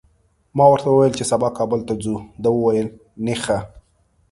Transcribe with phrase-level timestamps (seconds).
[0.57, 2.87] ما ورته وویل چي سبا کابل ته ځو، ده وویل
[3.25, 3.57] نېخه!